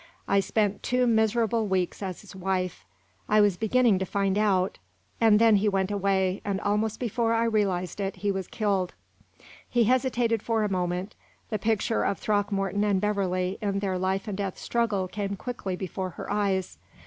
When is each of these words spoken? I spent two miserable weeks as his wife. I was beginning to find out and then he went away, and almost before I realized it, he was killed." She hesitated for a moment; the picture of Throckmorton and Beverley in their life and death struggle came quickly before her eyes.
I 0.27 0.39
spent 0.39 0.81
two 0.81 1.05
miserable 1.05 1.67
weeks 1.67 2.01
as 2.01 2.21
his 2.21 2.35
wife. 2.35 2.85
I 3.29 3.39
was 3.39 3.55
beginning 3.55 3.99
to 3.99 4.05
find 4.07 4.35
out 4.35 4.79
and 5.19 5.37
then 5.37 5.57
he 5.57 5.69
went 5.69 5.91
away, 5.91 6.41
and 6.43 6.59
almost 6.61 6.99
before 6.99 7.33
I 7.35 7.43
realized 7.43 7.99
it, 7.99 8.15
he 8.15 8.31
was 8.31 8.47
killed." 8.47 8.95
She 9.71 9.83
hesitated 9.83 10.41
for 10.41 10.63
a 10.63 10.69
moment; 10.71 11.13
the 11.51 11.59
picture 11.59 12.03
of 12.03 12.17
Throckmorton 12.17 12.83
and 12.83 12.99
Beverley 12.99 13.59
in 13.61 13.77
their 13.77 13.99
life 13.99 14.27
and 14.27 14.35
death 14.39 14.57
struggle 14.57 15.07
came 15.07 15.35
quickly 15.35 15.75
before 15.75 16.09
her 16.09 16.33
eyes. 16.33 16.79